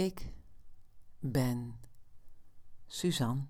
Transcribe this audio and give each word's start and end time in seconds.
Ik 0.00 0.32
ben 1.18 1.80
Suzanne 2.86 3.46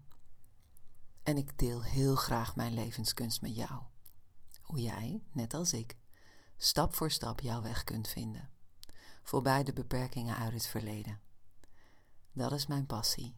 en 1.22 1.36
ik 1.36 1.58
deel 1.58 1.82
heel 1.82 2.16
graag 2.16 2.56
mijn 2.56 2.74
levenskunst 2.74 3.40
met 3.40 3.56
jou. 3.56 3.82
Hoe 4.62 4.80
jij, 4.80 5.22
net 5.32 5.54
als 5.54 5.72
ik, 5.72 5.96
stap 6.56 6.94
voor 6.94 7.10
stap 7.10 7.40
jouw 7.40 7.62
weg 7.62 7.84
kunt 7.84 8.08
vinden, 8.08 8.50
voorbij 9.22 9.64
de 9.64 9.72
beperkingen 9.72 10.36
uit 10.36 10.52
het 10.52 10.66
verleden. 10.66 11.20
Dat 12.32 12.52
is 12.52 12.66
mijn 12.66 12.86
passie. 12.86 13.36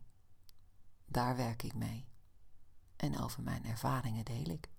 Daar 1.06 1.36
werk 1.36 1.62
ik 1.62 1.74
mee. 1.74 2.08
En 2.96 3.18
over 3.18 3.42
mijn 3.42 3.64
ervaringen 3.64 4.24
deel 4.24 4.48
ik. 4.48 4.70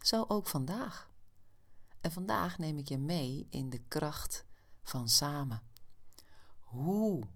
Zo 0.00 0.24
ook 0.28 0.46
vandaag. 0.46 1.10
En 2.00 2.12
vandaag 2.12 2.58
neem 2.58 2.78
ik 2.78 2.88
je 2.88 2.98
mee 2.98 3.46
in 3.50 3.70
de 3.70 3.82
kracht 3.88 4.44
van 4.82 5.08
samen. 5.08 5.72
Hoe 6.74 7.26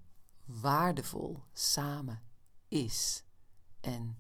waardevol 0.44 1.42
samen 1.52 2.22
is 2.68 3.24
en 3.80 4.18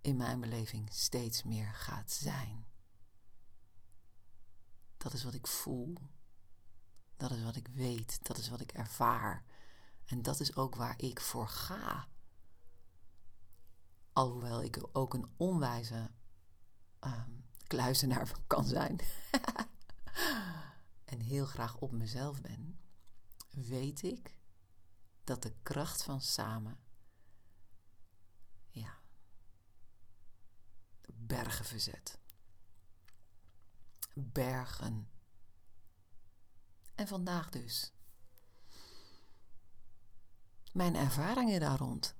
in 0.00 0.16
mijn 0.16 0.40
beleving 0.40 0.88
steeds 0.92 1.42
meer 1.42 1.74
gaat 1.74 2.10
zijn. 2.10 2.66
Dat 4.96 5.12
is 5.12 5.24
wat 5.24 5.34
ik 5.34 5.46
voel. 5.46 5.94
Dat 7.16 7.30
is 7.30 7.42
wat 7.42 7.56
ik 7.56 7.68
weet. 7.68 8.18
Dat 8.24 8.38
is 8.38 8.48
wat 8.48 8.60
ik 8.60 8.72
ervaar. 8.72 9.44
En 10.06 10.22
dat 10.22 10.40
is 10.40 10.56
ook 10.56 10.74
waar 10.74 10.94
ik 10.96 11.20
voor 11.20 11.48
ga. 11.48 12.08
Alhoewel 14.12 14.62
ik 14.62 14.86
ook 14.92 15.14
een 15.14 15.30
onwijze 15.36 16.10
um, 17.00 17.44
kluizenaar 17.66 18.32
kan 18.46 18.64
zijn. 18.64 18.98
en 21.04 21.20
heel 21.20 21.46
graag 21.46 21.76
op 21.76 21.92
mezelf 21.92 22.40
ben, 22.40 22.78
weet 23.56 24.02
ik 24.02 24.38
dat 25.24 25.42
de 25.42 25.54
kracht 25.62 26.02
van 26.02 26.20
samen, 26.20 26.78
ja, 28.70 28.98
bergen 31.12 31.64
verzet. 31.64 32.18
Bergen. 34.14 35.08
En 36.94 37.08
vandaag 37.08 37.50
dus. 37.50 37.92
Mijn 40.72 40.94
ervaringen 40.94 41.60
daar 41.60 41.78
rond. 41.78 42.14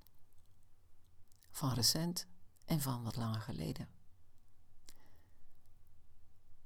Van 1.50 1.72
recent 1.72 2.26
en 2.64 2.80
van 2.80 3.02
wat 3.02 3.16
langer 3.16 3.40
geleden. 3.40 3.88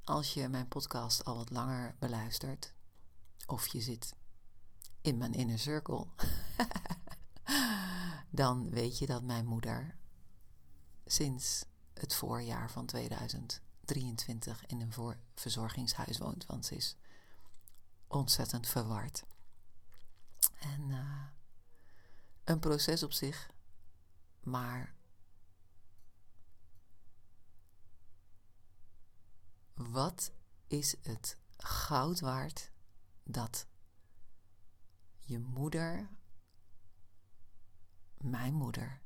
Als 0.04 0.34
je 0.34 0.48
mijn 0.48 0.68
podcast 0.68 1.24
al 1.24 1.36
wat 1.36 1.50
langer 1.50 1.96
beluistert, 1.98 2.74
of 3.46 3.66
je 3.66 3.80
zit 3.80 4.18
in 5.00 5.16
mijn 5.16 5.32
inner 5.32 5.58
circle, 5.58 6.06
dan 8.30 8.70
weet 8.70 8.98
je 8.98 9.06
dat 9.06 9.22
mijn 9.22 9.46
moeder 9.46 9.96
sinds 11.06 11.64
het 11.94 12.14
voorjaar 12.14 12.70
van 12.70 12.86
2023 12.86 14.66
in 14.66 14.80
een 14.80 15.16
verzorgingshuis 15.34 16.18
woont, 16.18 16.46
want 16.46 16.66
ze 16.66 16.76
is 16.76 16.96
ontzettend 18.06 18.68
verward. 18.68 19.24
En 20.58 20.88
uh, 20.88 21.26
een 22.44 22.58
proces 22.58 23.02
op 23.02 23.12
zich, 23.12 23.50
maar 24.42 24.94
wat 29.74 30.32
is 30.66 30.96
het 31.02 31.36
goud 31.56 32.20
waard 32.20 32.70
dat 33.24 33.66
je 35.30 35.38
moeder, 35.38 36.08
mijn 38.16 38.54
moeder, 38.54 39.02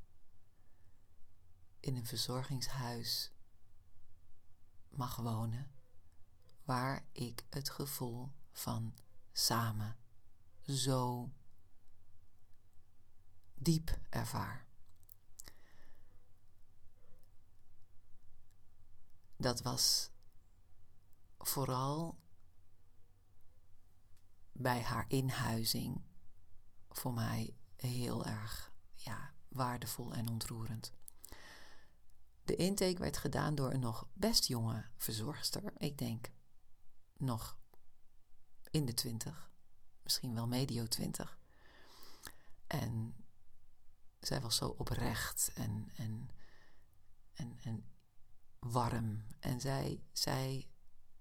in 1.79 1.95
een 1.95 2.05
verzorgingshuis 2.05 3.31
mag 4.89 5.15
wonen, 5.15 5.71
waar 6.63 7.05
ik 7.11 7.45
het 7.49 7.69
gevoel 7.69 8.31
van 8.51 8.93
samen 9.31 9.97
zo 10.67 11.29
diep 13.53 13.99
ervaar. 14.09 14.65
Dat 19.37 19.61
was 19.61 20.09
vooral 21.37 22.17
bij 24.51 24.81
haar 24.81 25.05
inhuizing 25.07 26.13
voor 26.97 27.13
mij 27.13 27.55
heel 27.75 28.25
erg 28.25 28.73
ja, 28.93 29.33
waardevol 29.47 30.13
en 30.13 30.29
ontroerend. 30.29 30.93
De 32.43 32.55
intake 32.55 32.99
werd 32.99 33.17
gedaan 33.17 33.55
door 33.55 33.73
een 33.73 33.79
nog 33.79 34.07
best 34.13 34.45
jonge 34.45 34.85
verzorgster. 34.97 35.73
Ik 35.77 35.97
denk 35.97 36.31
nog 37.17 37.57
in 38.71 38.85
de 38.85 38.93
twintig, 38.93 39.51
misschien 40.03 40.33
wel 40.33 40.47
medio 40.47 40.87
twintig. 40.87 41.39
En 42.67 43.15
zij 44.19 44.41
was 44.41 44.55
zo 44.55 44.67
oprecht 44.67 45.51
en, 45.55 45.89
en, 45.95 46.29
en, 47.33 47.59
en 47.63 47.85
warm. 48.59 49.25
En 49.39 49.61
zij 49.61 50.03
zei: 50.11 50.69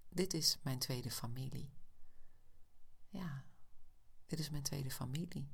Dit 0.09 0.35
is 0.35 0.59
mijn 0.63 0.79
tweede 0.79 1.11
familie. 1.11 1.73
Ja, 3.09 3.45
dit 4.27 4.39
is 4.39 4.51
mijn 4.51 4.63
tweede 4.63 4.91
familie. 4.91 5.49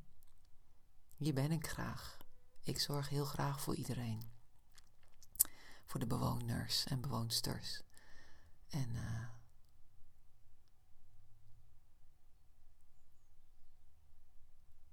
Hier 1.21 1.35
ben 1.35 1.53
ik 1.53 1.67
graag. 1.67 2.17
Ik 2.61 2.81
zorg 2.81 3.09
heel 3.09 3.25
graag 3.25 3.61
voor 3.61 3.75
iedereen. 3.75 4.23
Voor 5.87 6.01
de 6.01 6.07
bewoners 6.07 6.85
en 6.85 7.01
bewoonsters. 7.01 7.83
En 8.69 8.89
uh, 8.95 9.29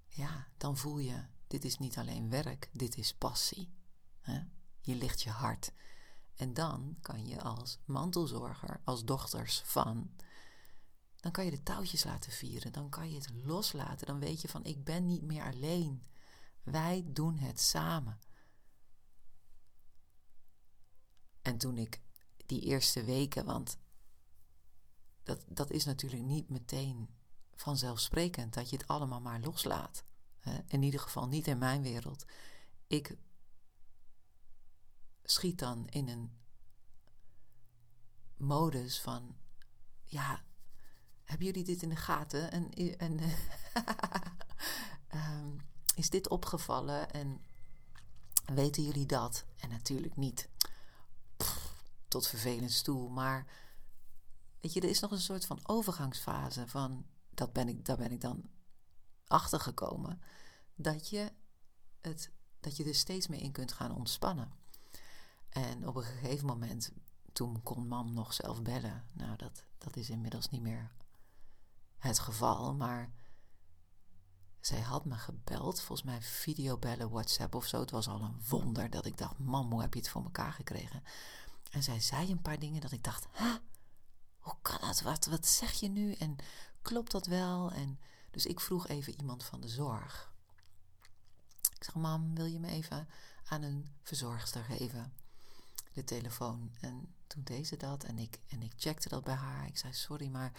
ja, 0.07 0.47
dan 0.57 0.77
voel 0.77 0.97
je, 0.97 1.25
dit 1.47 1.65
is 1.65 1.77
niet 1.77 1.97
alleen 1.97 2.29
werk, 2.29 2.69
dit 2.71 2.97
is 2.97 3.13
passie. 3.13 3.73
Hè? 4.19 4.41
Je 4.81 4.95
ligt 4.95 5.21
je 5.21 5.29
hart. 5.29 5.71
En 6.35 6.53
dan 6.53 6.97
kan 7.01 7.25
je 7.25 7.41
als 7.41 7.79
mantelzorger, 7.85 8.81
als 8.83 9.05
dochters 9.05 9.61
van, 9.65 10.15
dan 11.15 11.31
kan 11.31 11.45
je 11.45 11.51
de 11.51 11.63
touwtjes 11.63 12.03
laten 12.03 12.31
vieren. 12.31 12.71
Dan 12.71 12.89
kan 12.89 13.09
je 13.09 13.15
het 13.15 13.29
loslaten. 13.33 14.07
Dan 14.07 14.19
weet 14.19 14.41
je 14.41 14.47
van, 14.47 14.63
ik 14.63 14.83
ben 14.83 15.05
niet 15.05 15.23
meer 15.23 15.43
alleen. 15.43 16.03
Wij 16.71 17.03
doen 17.05 17.37
het 17.37 17.59
samen. 17.59 18.19
En 21.41 21.57
toen 21.57 21.77
ik 21.77 22.01
die 22.45 22.61
eerste 22.61 23.03
weken, 23.03 23.45
want 23.45 23.77
dat, 25.23 25.45
dat 25.47 25.71
is 25.71 25.85
natuurlijk 25.85 26.21
niet 26.21 26.49
meteen 26.49 27.09
vanzelfsprekend 27.55 28.53
dat 28.53 28.69
je 28.69 28.77
het 28.77 28.87
allemaal 28.87 29.21
maar 29.21 29.39
loslaat. 29.39 30.03
In 30.67 30.83
ieder 30.83 30.99
geval 30.99 31.27
niet 31.27 31.47
in 31.47 31.57
mijn 31.57 31.81
wereld. 31.81 32.25
Ik 32.87 33.17
schiet 35.23 35.59
dan 35.59 35.87
in 35.87 36.07
een 36.07 36.37
modus 38.37 39.01
van, 39.01 39.37
ja, 40.03 40.43
hebben 41.23 41.45
jullie 41.45 41.63
dit 41.63 41.81
in 41.81 41.89
de 41.89 41.95
gaten? 41.95 42.51
En, 42.51 42.71
en 42.97 43.19
um, 45.13 45.57
is 45.97 46.09
dit 46.09 46.29
opgevallen? 46.29 47.11
En 47.11 47.41
weten 48.45 48.83
jullie 48.83 49.05
dat? 49.05 49.45
En 49.57 49.69
natuurlijk 49.69 50.15
niet. 50.15 50.49
tot 52.07 52.27
vervelend 52.27 52.83
toe. 52.83 53.09
Maar 53.09 53.45
weet 54.59 54.73
je, 54.73 54.81
er 54.81 54.89
is 54.89 54.99
nog 54.99 55.11
een 55.11 55.21
soort 55.21 55.45
van 55.45 55.59
overgangsfase 55.63 56.67
van 56.67 57.05
dat 57.29 57.53
ben 57.53 57.67
ik, 57.67 57.85
daar 57.85 57.97
ben 57.97 58.11
ik 58.11 58.21
dan 58.21 58.49
achter 59.27 59.59
gekomen. 59.59 60.21
Dat 60.75 61.09
je, 61.09 61.31
het, 62.01 62.31
dat 62.59 62.77
je 62.77 62.83
er 62.83 62.95
steeds 62.95 63.27
meer 63.27 63.41
in 63.41 63.51
kunt 63.51 63.71
gaan 63.71 63.95
ontspannen. 63.95 64.51
En 65.49 65.87
op 65.87 65.95
een 65.95 66.03
gegeven 66.03 66.45
moment, 66.45 66.91
toen 67.33 67.63
kon 67.63 67.87
mam 67.87 68.13
nog 68.13 68.33
zelf 68.33 68.61
bellen. 68.61 69.07
Nou, 69.11 69.37
dat, 69.37 69.63
dat 69.77 69.95
is 69.95 70.09
inmiddels 70.09 70.49
niet 70.49 70.61
meer 70.61 70.91
het 71.97 72.19
geval, 72.19 72.73
maar 72.73 73.11
zij 74.67 74.81
had 74.81 75.05
me 75.05 75.15
gebeld, 75.15 75.81
volgens 75.81 76.07
mij 76.07 76.21
videobellen, 76.21 77.09
WhatsApp 77.09 77.55
of 77.55 77.65
zo. 77.65 77.79
Het 77.79 77.91
was 77.91 78.07
al 78.07 78.21
een 78.21 78.41
wonder 78.49 78.89
dat 78.89 79.05
ik 79.05 79.17
dacht, 79.17 79.39
mam, 79.39 79.71
hoe 79.71 79.81
heb 79.81 79.93
je 79.93 79.99
het 79.99 80.09
voor 80.09 80.23
elkaar 80.23 80.53
gekregen? 80.53 81.03
En 81.71 81.83
zij 81.83 81.99
zei 81.99 82.31
een 82.31 82.41
paar 82.41 82.59
dingen 82.59 82.81
dat 82.81 82.91
ik 82.91 83.03
dacht, 83.03 83.27
huh, 83.37 83.55
hoe 84.39 84.55
kan 84.61 84.77
dat? 84.81 85.01
Wat, 85.01 85.25
wat 85.25 85.45
zeg 85.45 85.71
je 85.71 85.87
nu? 85.89 86.13
En 86.13 86.35
klopt 86.81 87.11
dat 87.11 87.25
wel? 87.25 87.71
En 87.71 87.99
dus 88.31 88.45
ik 88.45 88.59
vroeg 88.59 88.87
even 88.87 89.19
iemand 89.19 89.43
van 89.43 89.61
de 89.61 89.67
zorg. 89.67 90.31
Ik 91.75 91.83
zeg, 91.83 91.95
mam, 91.95 92.35
wil 92.35 92.45
je 92.45 92.59
me 92.59 92.67
even 92.67 93.07
aan 93.45 93.61
een 93.61 93.87
verzorgster 94.03 94.63
geven? 94.63 95.13
De 95.93 96.03
telefoon. 96.03 96.71
En 96.81 97.15
toen 97.27 97.43
deed 97.43 97.67
ze 97.67 97.77
dat 97.77 98.03
en 98.03 98.17
ik, 98.17 98.39
en 98.47 98.61
ik 98.61 98.73
checkte 98.77 99.09
dat 99.09 99.23
bij 99.23 99.35
haar. 99.35 99.67
Ik 99.67 99.77
zei, 99.77 99.93
sorry, 99.93 100.27
maar 100.27 100.51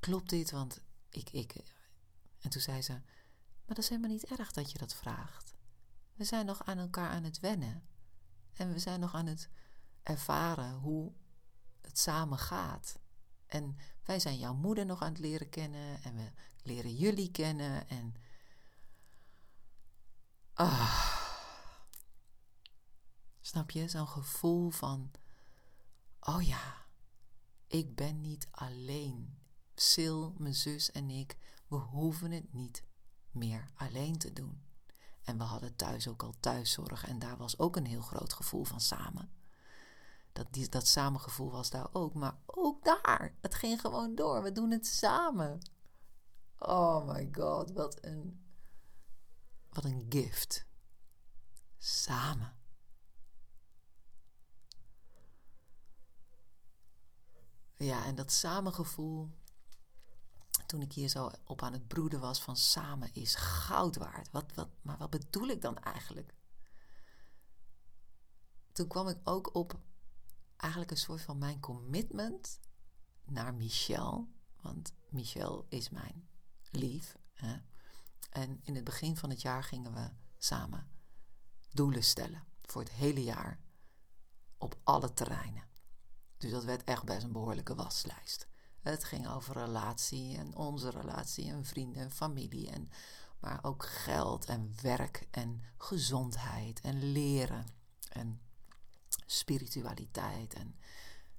klopt 0.00 0.30
dit? 0.30 0.50
Want 0.50 0.80
ik, 1.10 1.30
ik, 1.30 1.54
En 2.40 2.50
toen 2.50 2.60
zei 2.60 2.82
ze: 2.82 3.00
Maar 3.70 3.78
dat 3.78 3.88
is 3.88 3.96
helemaal 3.96 4.16
niet 4.16 4.38
erg 4.38 4.52
dat 4.52 4.70
je 4.70 4.78
dat 4.78 4.94
vraagt. 4.94 5.54
We 6.14 6.24
zijn 6.24 6.46
nog 6.46 6.64
aan 6.64 6.78
elkaar 6.78 7.10
aan 7.10 7.24
het 7.24 7.40
wennen. 7.40 7.82
En 8.52 8.72
we 8.72 8.78
zijn 8.78 9.00
nog 9.00 9.14
aan 9.14 9.26
het 9.26 9.48
ervaren 10.02 10.74
hoe 10.74 11.12
het 11.80 11.98
samen 11.98 12.38
gaat. 12.38 12.98
En 13.46 13.76
wij 14.04 14.20
zijn 14.20 14.38
jouw 14.38 14.54
moeder 14.54 14.86
nog 14.86 15.02
aan 15.02 15.08
het 15.08 15.18
leren 15.18 15.48
kennen. 15.48 16.02
En 16.02 16.16
we 16.16 16.32
leren 16.62 16.96
jullie 16.96 17.30
kennen. 17.30 17.88
En. 17.88 18.14
Ah. 20.54 21.16
Snap 23.40 23.70
je? 23.70 23.88
Zo'n 23.88 24.08
gevoel 24.08 24.70
van. 24.70 25.10
Oh 26.20 26.42
ja, 26.42 26.86
ik 27.66 27.94
ben 27.94 28.20
niet 28.20 28.48
alleen. 28.50 29.38
Sil, 29.88 30.20
mijn 30.38 30.54
zus 30.54 30.90
en 30.90 31.10
ik, 31.10 31.36
we 31.66 31.76
hoeven 31.76 32.30
het 32.30 32.52
niet 32.52 32.88
meer 33.32 33.70
alleen 33.74 34.18
te 34.18 34.32
doen. 34.32 34.62
En 35.22 35.38
we 35.38 35.44
hadden 35.44 35.76
thuis 35.76 36.08
ook 36.08 36.22
al 36.22 36.34
thuiszorg 36.40 37.06
en 37.06 37.18
daar 37.18 37.36
was 37.36 37.58
ook 37.58 37.76
een 37.76 37.86
heel 37.86 38.02
groot 38.02 38.32
gevoel 38.32 38.64
van 38.64 38.80
samen. 38.80 39.30
Dat, 40.32 40.46
die, 40.50 40.68
dat 40.68 40.86
samengevoel 40.86 41.50
was 41.50 41.70
daar 41.70 41.88
ook, 41.92 42.14
maar 42.14 42.36
ook 42.46 42.84
daar. 42.84 43.34
Het 43.40 43.54
ging 43.54 43.80
gewoon 43.80 44.14
door. 44.14 44.42
We 44.42 44.52
doen 44.52 44.70
het 44.70 44.86
samen. 44.86 45.58
Oh 46.58 47.06
my 47.06 47.28
god, 47.32 47.72
wat 47.72 48.04
een, 48.04 48.44
wat 49.68 49.84
een 49.84 50.06
gift. 50.08 50.66
Samen. 51.78 52.58
Ja, 57.76 58.04
en 58.04 58.14
dat 58.14 58.32
samengevoel, 58.32 59.30
toen 60.70 60.82
ik 60.82 60.92
hier 60.92 61.08
zo 61.08 61.30
op 61.44 61.62
aan 61.62 61.72
het 61.72 61.88
broeden 61.88 62.20
was 62.20 62.42
van 62.42 62.56
samen 62.56 63.14
is 63.14 63.34
goud 63.34 63.96
waard. 63.96 64.30
Wat, 64.30 64.54
wat, 64.54 64.68
maar 64.82 64.98
wat 64.98 65.10
bedoel 65.10 65.48
ik 65.48 65.62
dan 65.62 65.78
eigenlijk? 65.78 66.34
Toen 68.72 68.86
kwam 68.86 69.08
ik 69.08 69.18
ook 69.24 69.54
op 69.54 69.80
eigenlijk 70.56 70.90
een 70.90 70.96
soort 70.96 71.22
van 71.22 71.38
mijn 71.38 71.60
commitment 71.60 72.60
naar 73.24 73.54
Michel. 73.54 74.28
Want 74.60 74.92
Michel 75.08 75.66
is 75.68 75.88
mijn 75.88 76.28
lief. 76.70 77.16
Hè? 77.32 77.56
En 78.30 78.60
in 78.62 78.74
het 78.74 78.84
begin 78.84 79.16
van 79.16 79.30
het 79.30 79.42
jaar 79.42 79.64
gingen 79.64 79.94
we 79.94 80.10
samen 80.38 80.90
doelen 81.70 82.04
stellen 82.04 82.44
voor 82.62 82.82
het 82.82 82.90
hele 82.90 83.22
jaar 83.22 83.60
op 84.58 84.78
alle 84.82 85.12
terreinen. 85.12 85.68
Dus 86.36 86.50
dat 86.50 86.64
werd 86.64 86.84
echt 86.84 87.04
best 87.04 87.22
een 87.22 87.32
behoorlijke 87.32 87.74
waslijst. 87.74 88.49
Het 88.80 89.04
ging 89.04 89.28
over 89.28 89.54
relatie 89.54 90.36
en 90.36 90.56
onze 90.56 90.90
relatie 90.90 91.50
en 91.50 91.64
vrienden 91.64 92.02
en 92.02 92.10
familie. 92.10 92.70
En, 92.70 92.90
maar 93.40 93.58
ook 93.62 93.86
geld 93.86 94.44
en 94.44 94.74
werk 94.82 95.26
en 95.30 95.62
gezondheid 95.76 96.80
en 96.80 97.12
leren 97.12 97.66
en 98.08 98.40
spiritualiteit. 99.26 100.54
En 100.54 100.78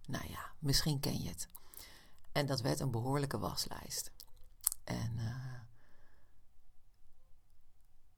nou 0.08 0.30
ja, 0.30 0.52
misschien 0.60 1.00
ken 1.00 1.22
je 1.22 1.30
het. 1.30 1.50
En 2.32 2.46
dat 2.46 2.62
werd 2.62 2.80
een 2.80 2.92
behoorlijke 2.92 3.38
waslijst. 3.38 4.12
En 4.84 5.18
uh, 5.18 5.60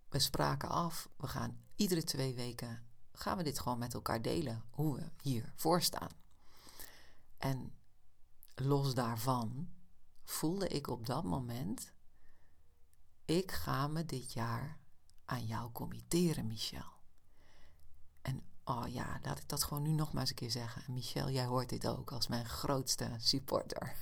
we 0.09 0.19
spraken 0.19 0.69
af, 0.69 1.09
we 1.17 1.27
gaan 1.27 1.63
iedere 1.75 2.03
twee 2.03 2.33
weken, 2.33 2.85
gaan 3.13 3.37
we 3.37 3.43
dit 3.43 3.59
gewoon 3.59 3.77
met 3.77 3.93
elkaar 3.93 4.21
delen, 4.21 4.63
hoe 4.69 4.95
we 4.95 5.11
hier 5.21 5.53
voor 5.55 5.81
staan. 5.81 6.11
En 7.37 7.73
los 8.55 8.93
daarvan 8.93 9.69
voelde 10.23 10.67
ik 10.67 10.87
op 10.87 11.05
dat 11.05 11.23
moment: 11.23 11.93
ik 13.25 13.51
ga 13.51 13.87
me 13.87 14.05
dit 14.05 14.33
jaar 14.33 14.79
aan 15.25 15.45
jou 15.45 15.71
committeren, 15.71 16.47
Michel. 16.47 16.91
En 18.21 18.43
oh 18.63 18.87
ja, 18.87 19.19
laat 19.21 19.39
ik 19.39 19.49
dat 19.49 19.63
gewoon 19.63 19.83
nu 19.83 19.91
nog 19.91 20.11
maar 20.11 20.21
eens 20.21 20.29
een 20.29 20.35
keer 20.35 20.51
zeggen. 20.51 20.93
Michel, 20.93 21.29
jij 21.29 21.45
hoort 21.45 21.69
dit 21.69 21.87
ook 21.87 22.11
als 22.11 22.27
mijn 22.27 22.45
grootste 22.45 23.15
supporter. 23.17 23.95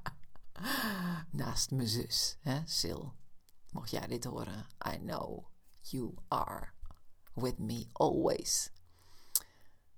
Naast 1.30 1.70
mijn 1.70 1.88
zus, 1.88 2.36
hè, 2.40 2.62
Sil. 2.78 3.02
Mocht 3.70 3.90
jij 3.90 4.06
dit 4.06 4.24
horen, 4.24 4.66
I 4.94 4.98
know 4.98 5.44
you 5.80 6.14
are 6.28 6.72
with 7.32 7.58
me 7.58 7.88
always. 7.92 8.70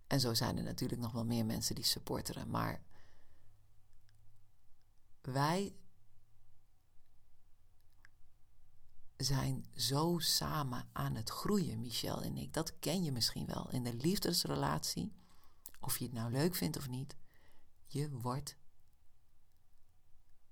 En 0.06 0.20
zo 0.20 0.34
zijn 0.34 0.56
er 0.56 0.64
natuurlijk 0.64 1.00
nog 1.00 1.12
wel 1.12 1.24
meer 1.24 1.46
mensen 1.46 1.74
die 1.74 1.84
supporteren. 1.84 2.50
Maar 2.50 2.82
wij 5.26 5.76
zijn 9.16 9.66
zo 9.74 10.18
samen 10.18 10.88
aan 10.92 11.14
het 11.14 11.30
groeien, 11.30 11.80
Michel 11.80 12.22
en 12.22 12.36
ik. 12.36 12.52
Dat 12.52 12.78
ken 12.78 13.04
je 13.04 13.12
misschien 13.12 13.46
wel 13.46 13.70
in 13.70 13.82
de 13.82 13.94
liefdesrelatie. 13.94 15.12
Of 15.80 15.98
je 15.98 16.04
het 16.04 16.12
nou 16.12 16.30
leuk 16.30 16.54
vindt 16.54 16.76
of 16.76 16.88
niet. 16.88 17.16
Je 17.86 18.10
wordt 18.10 18.56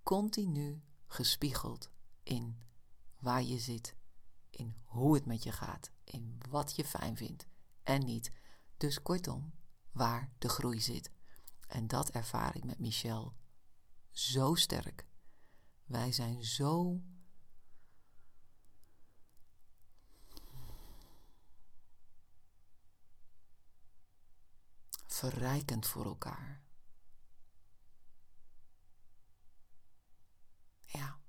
continu 0.03 0.83
gespiegeld 1.07 1.91
in 2.23 2.59
waar 3.19 3.43
je 3.43 3.59
zit, 3.59 3.97
in 4.51 4.75
hoe 4.85 5.15
het 5.15 5.27
met 5.27 5.43
je 5.43 5.53
gaat, 5.53 5.91
in 6.05 6.39
wat 6.49 6.77
je 6.77 6.85
fijn 6.85 7.17
vindt 7.17 7.47
en 7.83 8.05
niet. 8.05 8.33
Dus 8.77 9.03
kortom, 9.03 9.53
waar 9.93 10.33
de 10.39 10.49
groei 10.49 10.81
zit. 10.81 11.11
En 11.67 11.87
dat 11.87 12.11
ervaar 12.11 12.57
ik 12.57 12.65
met 12.65 12.79
Michel 12.79 13.35
zo 14.15 14.55
sterk. 14.55 15.07
Wij 15.85 16.13
zijn 16.13 16.45
zo. 16.45 17.03
verrijkend 25.07 25.87
voor 25.87 26.05
elkaar. 26.05 26.63
Ja. 30.85 31.21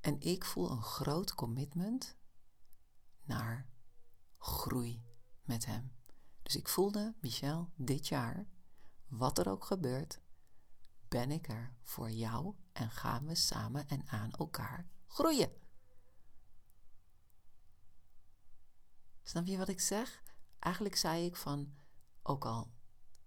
En 0.00 0.20
ik 0.20 0.44
voel 0.44 0.70
een 0.70 0.82
groot 0.82 1.34
commitment 1.34 2.16
naar 3.22 3.68
groei 4.38 5.04
met 5.42 5.64
hem. 5.66 6.01
Dus 6.52 6.60
ik 6.60 6.68
voelde, 6.68 7.14
Michel, 7.20 7.70
dit 7.76 8.08
jaar, 8.08 8.46
wat 9.06 9.38
er 9.38 9.50
ook 9.50 9.64
gebeurt, 9.64 10.20
ben 11.08 11.30
ik 11.30 11.48
er 11.48 11.74
voor 11.82 12.10
jou 12.10 12.54
en 12.72 12.90
gaan 12.90 13.26
we 13.26 13.34
samen 13.34 13.88
en 13.88 14.08
aan 14.08 14.30
elkaar 14.30 14.88
groeien. 15.06 15.52
Snap 19.22 19.46
je 19.46 19.56
wat 19.56 19.68
ik 19.68 19.80
zeg? 19.80 20.22
Eigenlijk 20.58 20.96
zei 20.96 21.24
ik 21.24 21.36
van, 21.36 21.74
ook 22.22 22.44
al 22.44 22.72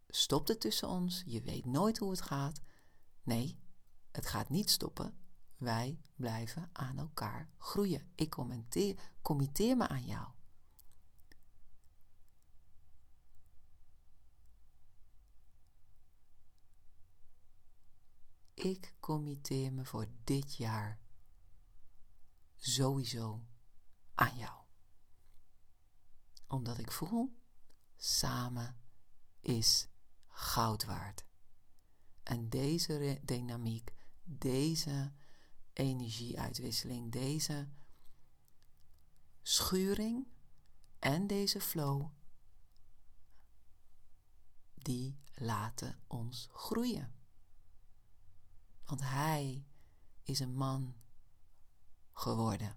stopt 0.08 0.48
het 0.48 0.60
tussen 0.60 0.88
ons, 0.88 1.24
je 1.26 1.42
weet 1.42 1.66
nooit 1.66 1.98
hoe 1.98 2.12
het 2.12 2.22
gaat. 2.22 2.62
Nee, 3.24 3.60
het 4.12 4.26
gaat 4.26 4.50
niet 4.50 4.70
stoppen. 4.70 5.18
Wij 5.58 6.00
blijven 6.16 6.70
aan 6.74 6.98
elkaar 6.98 7.50
groeien. 7.58 8.12
Ik 8.16 8.36
committeer 9.22 9.78
me 9.78 9.88
aan 9.88 10.06
jou. 10.06 10.35
Ik 18.56 18.94
committeer 19.00 19.74
me 19.74 19.86
voor 19.86 20.08
dit 20.24 20.56
jaar 20.56 21.00
sowieso 22.56 23.46
aan 24.14 24.38
jou. 24.38 24.64
Omdat 26.48 26.78
ik 26.78 26.92
voel, 26.92 27.36
samen 27.96 28.78
is 29.40 29.88
goud 30.28 30.86
waard. 30.86 31.26
En 32.24 32.50
deze 32.50 33.20
dynamiek, 33.24 33.94
deze 34.24 35.14
energieuitwisseling, 35.74 37.12
deze 37.12 37.70
schuring 39.42 40.28
en 41.00 41.28
deze 41.28 41.62
flow, 41.62 42.10
die 44.74 45.20
laten 45.34 46.00
ons 46.08 46.50
groeien. 46.52 47.25
Want 48.86 49.02
hij 49.02 49.66
is 50.24 50.40
een 50.40 50.56
man 50.56 50.96
geworden 52.12 52.76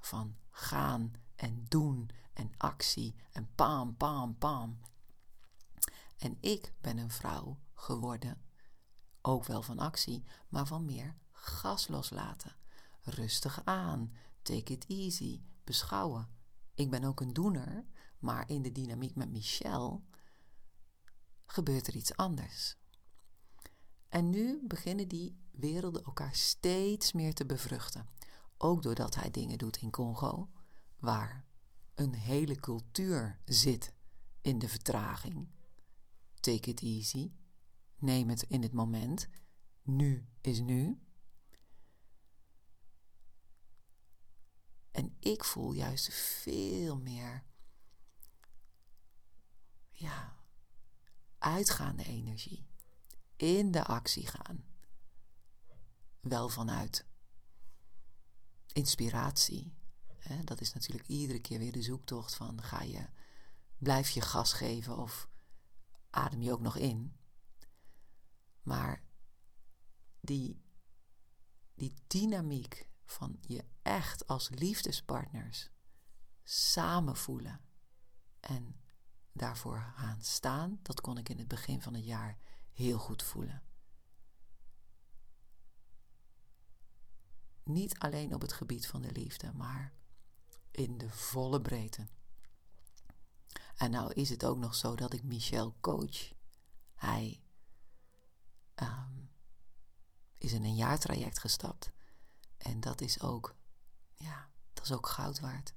van 0.00 0.36
gaan 0.50 1.12
en 1.34 1.64
doen 1.68 2.10
en 2.32 2.52
actie 2.56 3.14
en 3.30 3.54
pam, 3.54 3.96
pam, 3.96 4.38
pam. 4.38 4.80
En 6.18 6.36
ik 6.40 6.74
ben 6.80 6.98
een 6.98 7.10
vrouw 7.10 7.58
geworden, 7.74 8.42
ook 9.20 9.44
wel 9.44 9.62
van 9.62 9.78
actie, 9.78 10.24
maar 10.48 10.66
van 10.66 10.84
meer 10.84 11.16
gas 11.32 11.88
loslaten. 11.88 12.56
Rustig 13.00 13.64
aan, 13.64 14.12
take 14.42 14.72
it 14.72 14.86
easy, 14.86 15.42
beschouwen. 15.64 16.28
Ik 16.74 16.90
ben 16.90 17.04
ook 17.04 17.20
een 17.20 17.32
doener, 17.32 17.86
maar 18.18 18.48
in 18.48 18.62
de 18.62 18.72
dynamiek 18.72 19.14
met 19.14 19.30
Michel 19.30 20.04
gebeurt 21.46 21.86
er 21.86 21.96
iets 21.96 22.16
anders. 22.16 22.76
En 24.14 24.30
nu 24.30 24.60
beginnen 24.66 25.08
die 25.08 25.36
werelden 25.50 26.04
elkaar 26.04 26.34
steeds 26.34 27.12
meer 27.12 27.34
te 27.34 27.46
bevruchten. 27.46 28.08
Ook 28.58 28.82
doordat 28.82 29.14
hij 29.14 29.30
dingen 29.30 29.58
doet 29.58 29.76
in 29.76 29.90
Congo, 29.90 30.50
waar 30.98 31.44
een 31.94 32.14
hele 32.14 32.56
cultuur 32.56 33.40
zit 33.44 33.94
in 34.40 34.58
de 34.58 34.68
vertraging. 34.68 35.48
Take 36.40 36.70
it 36.70 36.80
easy. 36.82 37.32
Neem 37.98 38.28
het 38.28 38.42
in 38.42 38.62
het 38.62 38.72
moment. 38.72 39.28
Nu 39.82 40.28
is 40.40 40.60
nu. 40.60 41.00
En 44.90 45.16
ik 45.18 45.44
voel 45.44 45.72
juist 45.72 46.14
veel 46.14 46.96
meer, 46.96 47.44
ja, 49.90 50.36
uitgaande 51.38 52.04
energie. 52.04 52.72
In 53.36 53.70
de 53.70 53.84
actie 53.84 54.26
gaan. 54.26 54.64
Wel 56.20 56.48
vanuit 56.48 57.06
inspiratie. 58.72 59.74
Dat 60.44 60.60
is 60.60 60.72
natuurlijk 60.72 61.08
iedere 61.08 61.40
keer 61.40 61.58
weer 61.58 61.72
de 61.72 61.82
zoektocht 61.82 62.34
van 62.34 62.62
ga 62.62 62.82
je, 62.82 63.06
blijf 63.78 64.10
je 64.10 64.20
gas 64.20 64.52
geven 64.52 64.96
of 64.96 65.28
adem 66.10 66.42
je 66.42 66.52
ook 66.52 66.60
nog 66.60 66.76
in. 66.76 67.16
Maar 68.62 69.02
die, 70.20 70.62
die 71.74 71.94
dynamiek 72.06 72.88
van 73.04 73.38
je 73.40 73.64
echt 73.82 74.26
als 74.26 74.48
liefdespartners 74.48 75.70
samen 76.42 77.16
voelen 77.16 77.60
en 78.40 78.80
daarvoor 79.32 79.92
gaan 79.96 80.22
staan, 80.22 80.78
dat 80.82 81.00
kon 81.00 81.18
ik 81.18 81.28
in 81.28 81.38
het 81.38 81.48
begin 81.48 81.82
van 81.82 81.94
het 81.94 82.04
jaar 82.04 82.38
heel 82.74 82.98
goed 82.98 83.22
voelen. 83.22 83.62
Niet 87.62 87.98
alleen 87.98 88.34
op 88.34 88.40
het 88.40 88.52
gebied 88.52 88.86
van 88.86 89.02
de 89.02 89.12
liefde, 89.12 89.52
maar 89.52 89.92
in 90.70 90.98
de 90.98 91.10
volle 91.10 91.60
breedte. 91.60 92.06
En 93.76 93.90
nou 93.90 94.12
is 94.12 94.30
het 94.30 94.44
ook 94.44 94.58
nog 94.58 94.74
zo 94.74 94.94
dat 94.94 95.12
ik 95.12 95.22
Michel 95.22 95.76
coach. 95.80 96.32
Hij 96.94 97.42
um, 98.74 99.30
is 100.38 100.52
in 100.52 100.64
een 100.64 100.76
jaartraject 100.76 101.38
gestapt. 101.38 101.92
En 102.56 102.80
dat 102.80 103.00
is 103.00 103.20
ook, 103.20 103.56
ja, 104.14 104.50
dat 104.72 104.84
is 104.84 104.92
ook 104.92 105.06
goud 105.06 105.40
waard. 105.40 105.74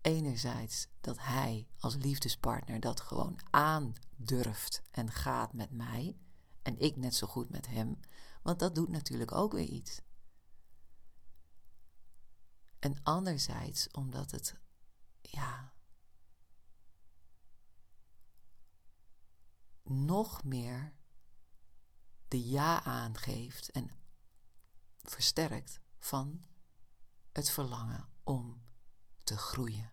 Enerzijds 0.00 0.86
dat 1.00 1.18
hij 1.18 1.68
als 1.78 1.94
liefdespartner 1.94 2.80
dat 2.80 3.00
gewoon 3.00 3.40
aandurft 3.50 4.82
en 4.90 5.10
gaat 5.10 5.52
met 5.52 5.70
mij. 5.70 6.16
En 6.62 6.78
ik 6.78 6.96
net 6.96 7.14
zo 7.14 7.26
goed 7.26 7.50
met 7.50 7.66
hem. 7.66 8.00
Want 8.42 8.58
dat 8.58 8.74
doet 8.74 8.88
natuurlijk 8.88 9.32
ook 9.32 9.52
weer 9.52 9.68
iets. 9.68 10.00
En 12.78 13.02
anderzijds 13.02 13.90
omdat 13.90 14.30
het, 14.30 14.60
ja, 15.20 15.72
nog 19.82 20.44
meer 20.44 20.92
de 22.28 22.48
ja 22.48 22.82
aangeeft 22.82 23.70
en 23.70 23.90
versterkt 25.02 25.80
van 25.98 26.44
het 27.32 27.50
verlangen 27.50 28.08
om 28.24 28.62
te 29.30 29.36
groeien. 29.36 29.90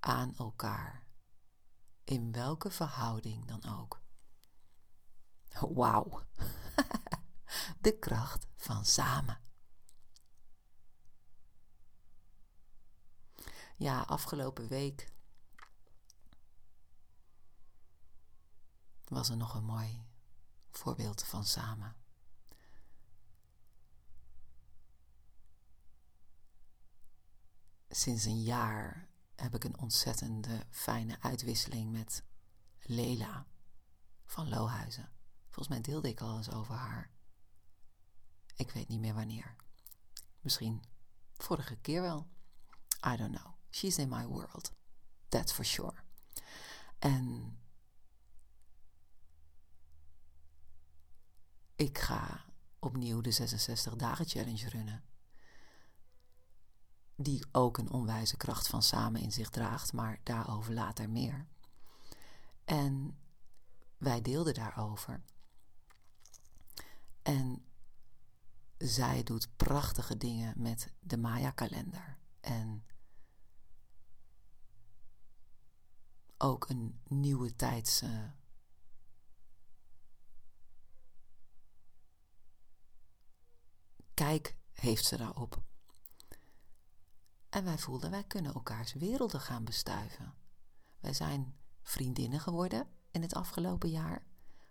Aan 0.00 0.36
elkaar, 0.36 1.06
in 2.04 2.32
welke 2.32 2.70
verhouding 2.70 3.44
dan 3.46 3.64
ook. 3.78 4.02
Wauw, 5.60 6.22
de 7.80 7.98
kracht 7.98 8.46
van 8.56 8.84
samen. 8.84 9.40
Ja, 13.76 14.00
afgelopen 14.00 14.68
week 14.68 15.12
was 19.04 19.28
er 19.28 19.36
nog 19.36 19.54
een 19.54 19.64
mooi 19.64 20.06
voorbeeld 20.70 21.22
van 21.22 21.44
samen. 21.44 21.96
Sinds 27.96 28.24
een 28.24 28.42
jaar 28.42 29.08
heb 29.34 29.54
ik 29.54 29.64
een 29.64 29.78
ontzettende 29.78 30.66
fijne 30.70 31.20
uitwisseling 31.20 31.92
met 31.92 32.22
Lela 32.80 33.46
van 34.24 34.48
Lohuizen. 34.48 35.10
Volgens 35.44 35.68
mij 35.68 35.80
deelde 35.80 36.08
ik 36.08 36.20
al 36.20 36.36
eens 36.36 36.50
over 36.50 36.74
haar. 36.74 37.10
Ik 38.56 38.70
weet 38.70 38.88
niet 38.88 39.00
meer 39.00 39.14
wanneer. 39.14 39.56
Misschien 40.40 40.84
vorige 41.36 41.76
keer 41.76 42.00
wel. 42.00 42.28
I 43.06 43.16
don't 43.16 43.36
know. 43.36 43.54
She's 43.70 43.98
in 43.98 44.08
my 44.08 44.26
world. 44.26 44.72
That's 45.28 45.52
for 45.52 45.64
sure. 45.64 45.94
En 46.98 47.58
ik 51.76 51.98
ga 51.98 52.44
opnieuw 52.78 53.20
de 53.20 53.30
66 53.30 53.96
dagen 53.96 54.26
challenge 54.26 54.68
runnen. 54.68 55.04
Die 57.16 57.44
ook 57.52 57.78
een 57.78 57.90
onwijze 57.90 58.36
kracht 58.36 58.66
van 58.66 58.82
samen 58.82 59.20
in 59.20 59.32
zich 59.32 59.50
draagt, 59.50 59.92
maar 59.92 60.20
daarover 60.22 60.74
later 60.74 61.10
meer. 61.10 61.46
En 62.64 63.18
wij 63.98 64.22
deelden 64.22 64.54
daarover. 64.54 65.22
En 67.22 67.64
zij 68.78 69.22
doet 69.22 69.56
prachtige 69.56 70.16
dingen 70.16 70.62
met 70.62 70.92
de 71.00 71.16
Maya-kalender. 71.16 72.18
En 72.40 72.84
ook 76.38 76.68
een 76.68 77.00
nieuwe 77.08 77.56
tijds. 77.56 78.02
kijk 84.16 84.56
heeft 84.72 85.04
ze 85.04 85.16
daarop. 85.16 85.62
En 87.56 87.64
wij 87.64 87.78
voelden, 87.78 88.10
wij 88.10 88.24
kunnen 88.24 88.54
elkaars 88.54 88.92
werelden 88.92 89.40
gaan 89.40 89.64
bestuiven. 89.64 90.34
Wij 91.00 91.12
zijn 91.12 91.56
vriendinnen 91.82 92.40
geworden 92.40 92.88
in 93.10 93.22
het 93.22 93.34
afgelopen 93.34 93.90
jaar, 93.90 94.26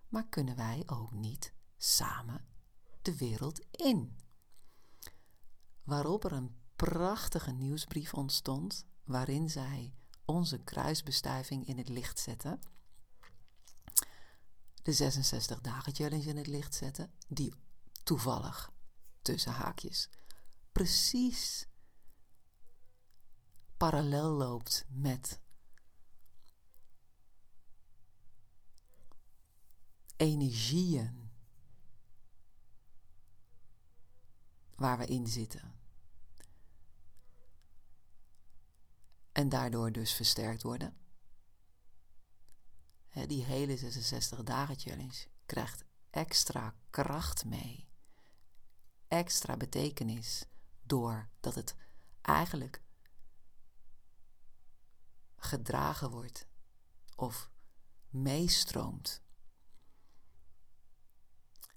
maar 0.08 0.28
kunnen 0.28 0.56
wij 0.56 0.84
ook 0.86 1.12
niet 1.12 1.54
samen 1.78 2.46
de 3.02 3.18
wereld 3.18 3.60
in? 3.72 4.20
Waarop 5.84 6.24
er 6.26 6.32
een 6.32 6.56
prachtige 6.76 7.52
nieuwsbrief 7.52 8.14
ontstond, 8.14 8.86
waarin 9.04 9.50
zij 9.50 9.94
onze 10.26 10.64
kruisbestuiving 10.64 11.68
in 11.68 11.78
het 11.78 11.90
licht 11.90 12.20
zetten. 12.20 12.60
De 14.82 14.94
66 14.94 15.62
dagen 15.62 15.96
challenge 15.96 16.30
in 16.30 16.38
het 16.38 16.48
licht 16.48 16.76
zetten, 16.76 17.12
die 17.28 17.54
toevallig 18.04 18.72
tussen 19.22 19.52
haakjes 19.52 20.10
precies 20.72 21.68
parallel 23.78 24.30
loopt 24.30 24.86
met 24.90 25.40
energieën 30.16 31.32
waar 34.76 34.98
we 34.98 35.06
in 35.06 35.28
zitten. 35.28 35.74
En 39.32 39.50
daardoor 39.50 39.92
dus 39.92 40.14
versterkt 40.14 40.64
worden. 40.64 40.98
die 43.28 43.44
hele 43.44 43.78
66 43.78 44.44
dagen 44.44 44.80
challenge 44.80 45.28
krijgt 45.46 45.84
extra 46.10 46.76
kracht 46.90 47.46
mee 47.46 47.86
extra 49.08 49.58
betekenis 49.58 50.46
doordat 50.84 51.56
het 51.56 51.76
eigenlijk 52.22 52.82
gedragen 55.46 56.10
wordt 56.10 56.48
of 57.16 57.50
meestroomt 58.10 59.22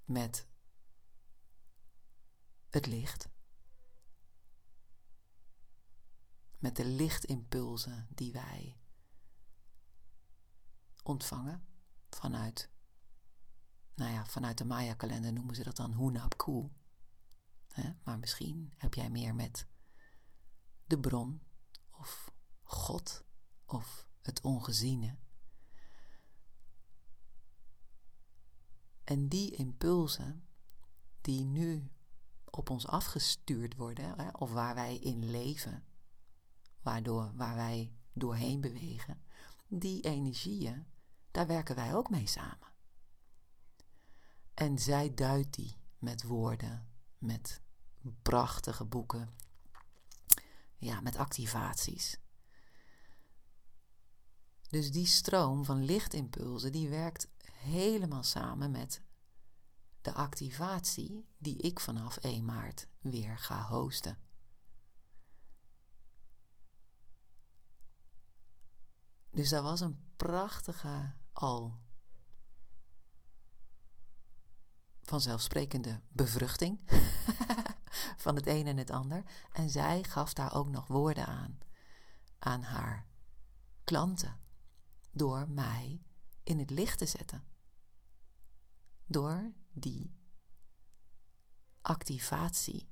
met 0.04 0.46
het 2.68 2.86
licht. 2.86 3.28
Met 6.58 6.76
de 6.76 6.84
lichtimpulsen 6.84 8.08
die 8.10 8.32
wij 8.32 8.80
ontvangen 11.02 11.66
vanuit, 12.10 12.70
nou 13.94 14.12
ja, 14.12 14.26
vanuit 14.26 14.58
de 14.58 14.64
Maya-kalender 14.64 15.32
noemen 15.32 15.54
ze 15.54 15.62
dat 15.62 15.76
dan 15.76 15.92
Hunapku. 15.92 16.70
Maar 18.02 18.18
misschien 18.18 18.72
heb 18.76 18.94
jij 18.94 19.10
meer 19.10 19.34
met 19.34 19.66
de 20.86 20.98
bron 20.98 21.42
of 21.90 22.32
God 22.62 23.24
of 23.68 24.06
het 24.22 24.40
ongeziene. 24.40 25.16
En 29.04 29.28
die 29.28 29.50
impulsen 29.50 30.46
die 31.20 31.44
nu 31.44 31.90
op 32.44 32.70
ons 32.70 32.86
afgestuurd 32.86 33.76
worden, 33.76 34.34
of 34.40 34.52
waar 34.52 34.74
wij 34.74 34.96
in 34.96 35.30
leven, 35.30 35.84
waardoor, 36.82 37.32
waar 37.34 37.54
wij 37.54 37.92
doorheen 38.12 38.60
bewegen, 38.60 39.22
die 39.68 40.02
energieën, 40.02 40.86
daar 41.30 41.46
werken 41.46 41.74
wij 41.74 41.94
ook 41.94 42.10
mee 42.10 42.26
samen. 42.26 42.72
En 44.54 44.78
zij 44.78 45.14
duidt 45.14 45.54
die 45.54 45.76
met 45.98 46.22
woorden, 46.22 46.88
met 47.18 47.60
prachtige 48.22 48.84
boeken, 48.84 49.34
ja, 50.76 51.00
met 51.00 51.16
activaties. 51.16 52.18
Dus 54.68 54.90
die 54.90 55.06
stroom 55.06 55.64
van 55.64 55.84
lichtimpulsen 55.84 56.72
die 56.72 56.88
werkt 56.88 57.28
helemaal 57.52 58.22
samen 58.22 58.70
met 58.70 59.02
de 60.00 60.12
activatie 60.12 61.28
die 61.38 61.56
ik 61.56 61.80
vanaf 61.80 62.16
1 62.16 62.44
maart 62.44 62.88
weer 63.00 63.38
ga 63.38 63.62
hosten. 63.62 64.18
Dus 69.30 69.48
dat 69.48 69.62
was 69.62 69.80
een 69.80 70.00
prachtige 70.16 71.14
al 71.32 71.80
vanzelfsprekende 75.02 76.00
bevruchting 76.08 76.80
van 78.24 78.34
het 78.34 78.46
een 78.46 78.66
en 78.66 78.76
het 78.76 78.90
ander. 78.90 79.22
En 79.52 79.70
zij 79.70 80.02
gaf 80.02 80.32
daar 80.32 80.54
ook 80.54 80.68
nog 80.68 80.86
woorden 80.86 81.26
aan, 81.26 81.58
aan 82.38 82.62
haar 82.62 83.06
klanten, 83.84 84.40
door 85.18 85.48
mij 85.48 86.02
in 86.42 86.58
het 86.58 86.70
licht 86.70 86.98
te 86.98 87.06
zetten. 87.06 87.44
Door 89.06 89.52
die 89.72 90.16
activatie 91.80 92.88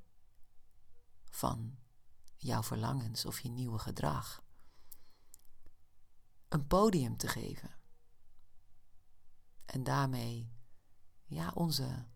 van 1.31 1.79
jouw 2.37 2.63
verlangens 2.63 3.25
of 3.25 3.41
je 3.41 3.49
nieuwe 3.49 3.79
gedrag 3.79 4.45
een 6.49 6.67
podium 6.67 7.17
te 7.17 7.29
geven. 7.29 7.75
En 9.65 9.85
daarmee 9.85 10.53
ja, 11.25 11.51
onze 11.55 12.07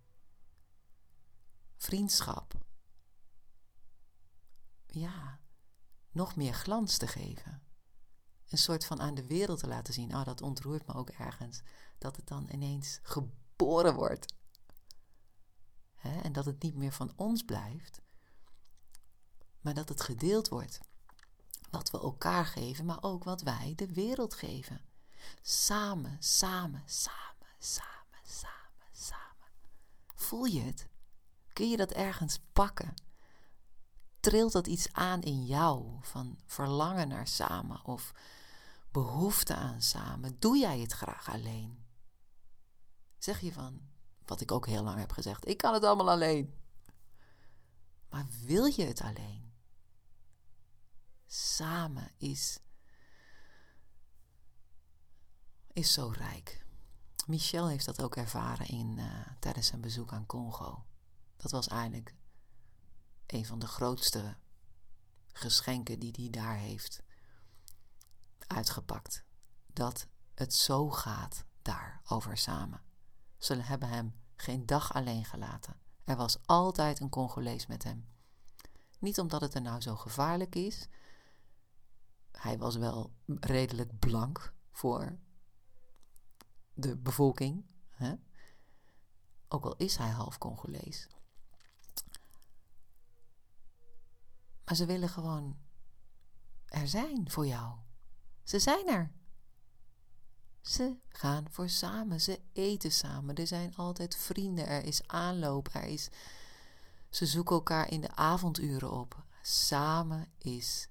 vriendschap 1.77 2.65
ja, 4.87 5.41
nog 6.11 6.37
meer 6.37 6.55
glans 6.55 6.97
te 6.97 7.07
geven. 7.07 7.70
Een 8.51 8.59
soort 8.59 8.85
van 8.87 9.01
aan 9.01 9.15
de 9.15 9.27
wereld 9.27 9.59
te 9.59 9.67
laten 9.67 9.95
zien. 9.95 10.15
Oh, 10.15 10.25
dat 10.25 10.43
ontroert 10.43 10.87
me 10.87 10.95
ook 10.95 11.11
ergens. 11.11 11.63
Dat 11.99 12.17
het 12.17 12.27
dan 12.29 12.49
ineens 12.53 12.99
geboren 13.03 13.95
wordt. 13.95 14.35
en 16.23 16.33
dat 16.33 16.45
het 16.45 16.63
niet 16.63 16.75
meer 16.75 16.93
van 16.93 17.13
ons 17.17 17.43
blijft, 17.43 18.01
maar 19.61 19.75
dat 19.75 19.89
het 19.89 20.01
gedeeld 20.01 20.49
wordt. 20.49 20.81
Wat 21.71 21.91
we 21.91 22.01
elkaar 22.01 22.47
geven, 22.47 22.85
maar 22.85 23.03
ook 23.03 23.25
wat 23.25 23.43
wij 23.43 23.73
de 23.77 23.93
wereld 23.93 24.35
geven. 24.35 24.81
Samen, 25.43 26.17
samen, 26.21 26.83
samen, 26.87 27.47
samen, 27.59 28.21
samen, 28.25 28.89
samen. 28.93 29.49
Voel 30.15 30.45
je 30.45 30.61
het? 30.61 30.89
Kun 31.53 31.71
je 31.71 31.77
dat 31.77 31.91
ergens 31.91 32.41
pakken? 32.53 32.95
Trilt 34.21 34.53
dat 34.53 34.67
iets 34.67 34.93
aan 34.93 35.23
in 35.23 35.47
jou 35.47 35.99
van 36.01 36.39
verlangen 36.47 37.09
naar 37.09 37.27
samen 37.27 37.85
of 37.85 38.13
behoefte 38.91 39.55
aan 39.55 39.83
samen? 39.83 40.37
Doe 40.39 40.59
jij 40.59 40.81
het 40.81 40.93
graag 40.93 41.31
alleen? 41.31 41.85
Zeg 43.19 43.41
je 43.41 43.53
van, 43.53 43.81
wat 44.25 44.41
ik 44.41 44.53
ook 44.53 44.67
heel 44.67 44.83
lang 44.83 44.99
heb 44.99 45.13
gezegd, 45.13 45.49
ik 45.49 45.57
kan 45.57 45.75
het 45.75 45.85
allemaal 45.85 46.11
alleen. 46.11 46.55
Maar 48.09 48.27
wil 48.45 48.65
je 48.65 48.85
het 48.85 49.01
alleen? 49.01 49.51
samen 51.33 52.11
is, 52.17 52.59
is 55.73 55.93
zo 55.93 56.09
rijk. 56.09 56.65
Michel 57.27 57.69
heeft 57.69 57.85
dat 57.85 58.03
ook 58.03 58.17
ervaren 58.17 58.67
in, 58.67 58.99
uh, 58.99 59.27
tijdens 59.39 59.67
zijn 59.67 59.81
bezoek 59.81 60.13
aan 60.13 60.27
Congo. 60.27 60.85
Dat 61.37 61.51
was 61.51 61.69
eigenlijk 61.69 62.15
een 63.27 63.47
van 63.47 63.59
de 63.59 63.67
grootste 63.67 64.37
geschenken 65.33 65.99
die 65.99 66.15
hij 66.17 66.31
daar 66.31 66.57
heeft 66.57 67.03
uitgepakt. 68.51 69.25
Dat 69.67 70.07
het 70.35 70.55
zo 70.55 70.91
gaat 70.91 71.45
daar 71.63 72.01
over 72.09 72.39
samen. 72.39 72.83
Ze 73.39 73.55
hebben 73.55 73.89
hem 73.89 74.15
geen 74.37 74.67
dag 74.67 74.95
alleen 74.95 75.25
gelaten. 75.25 75.77
Er 76.05 76.17
was 76.17 76.39
altijd 76.47 77.01
een 77.01 77.09
Congolees 77.09 77.67
met 77.67 77.85
hem. 77.85 78.09
Niet 78.99 79.21
omdat 79.21 79.41
het 79.41 79.55
er 79.55 79.63
nou 79.63 79.81
zo 79.81 79.97
gevaarlijk 79.97 80.55
is, 80.55 80.89
hij 82.33 82.59
was 82.59 82.77
wel 82.77 83.15
redelijk 83.27 83.99
blank 83.99 84.55
voor 84.71 85.19
de 86.75 86.97
bevolking. 86.97 87.67
Hè? 87.91 88.15
Ook 89.49 89.65
al 89.65 89.77
is 89.77 89.97
hij 89.97 90.11
half 90.11 90.39
Congolees. 90.39 91.09
Maar 94.65 94.75
ze 94.75 94.87
willen 94.87 95.09
gewoon 95.09 95.59
er 96.67 96.89
zijn 96.89 97.31
voor 97.31 97.47
jou. 97.47 97.79
Ze 98.45 98.59
zijn 98.59 98.89
er. 98.89 99.13
Ze 100.61 100.97
gaan 101.09 101.47
voor 101.51 101.69
samen, 101.69 102.21
ze 102.21 102.41
eten 102.53 102.93
samen. 102.93 103.35
Er 103.35 103.47
zijn 103.47 103.77
altijd 103.77 104.17
vrienden, 104.17 104.67
er 104.67 104.85
is 104.85 105.07
aanloop, 105.07 105.69
er 105.73 105.85
is. 105.85 106.09
Ze 107.11 107.27
zoeken 107.27 107.55
elkaar 107.55 107.91
in 107.91 108.01
de 108.01 108.17
avonduren 108.17 108.91
op. 108.91 109.25
Samen 109.43 110.33
is 110.39 110.89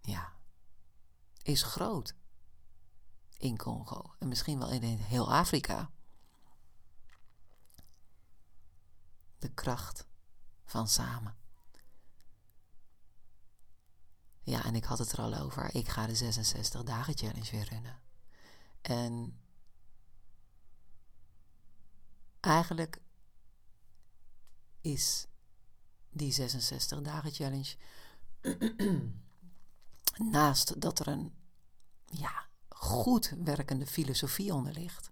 ja, 0.00 0.32
is 1.42 1.62
groot 1.62 2.14
in 3.36 3.56
Congo 3.56 4.14
en 4.18 4.28
misschien 4.28 4.58
wel 4.58 4.70
in 4.70 4.82
heel 4.82 5.32
Afrika. 5.32 5.90
De 9.38 9.48
kracht 9.48 10.06
van 10.64 10.88
samen. 10.88 11.36
Ja, 14.42 14.64
en 14.64 14.74
ik 14.74 14.84
had 14.84 14.98
het 14.98 15.12
er 15.12 15.18
al 15.18 15.34
over. 15.34 15.74
Ik 15.74 15.88
ga 15.88 16.06
de 16.06 16.14
66 16.14 16.82
dagen 16.82 17.16
challenge 17.16 17.50
weer 17.50 17.68
runnen. 17.68 18.00
En 18.82 19.40
eigenlijk 22.40 23.00
is 24.80 25.26
die 26.10 26.32
66 26.32 27.00
dagen 27.00 27.32
challenge 27.32 27.76
Naast 30.18 30.80
dat 30.80 30.98
er 30.98 31.08
een 31.08 31.34
ja, 32.04 32.46
goed 32.68 33.34
werkende 33.44 33.86
filosofie 33.86 34.54
onder 34.54 34.72
ligt, 34.72 35.10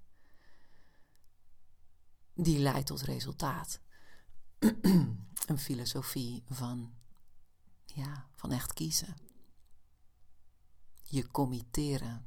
die 2.34 2.58
leidt 2.58 2.86
tot 2.86 3.02
resultaat. 3.02 3.80
een 5.46 5.58
filosofie 5.58 6.44
van, 6.48 6.94
ja, 7.94 8.28
van 8.34 8.52
echt 8.52 8.72
kiezen. 8.72 9.16
Je 11.02 11.30
committeren. 11.30 12.26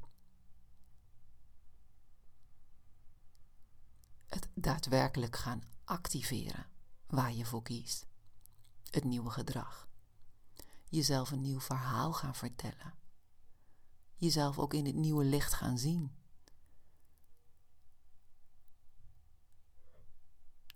Het 4.27 4.47
daadwerkelijk 4.53 5.35
gaan 5.35 5.63
activeren 5.83 6.65
waar 7.07 7.33
je 7.33 7.45
voor 7.45 7.63
kiest. 7.63 8.05
Het 8.89 9.03
nieuwe 9.03 9.29
gedrag 9.29 9.87
jezelf 10.93 11.31
een 11.31 11.41
nieuw 11.41 11.59
verhaal 11.59 12.13
gaan 12.13 12.35
vertellen. 12.35 12.93
Jezelf 14.15 14.59
ook 14.59 14.73
in 14.73 14.85
het 14.85 14.95
nieuwe 14.95 15.23
licht 15.23 15.53
gaan 15.53 15.77
zien. 15.77 16.11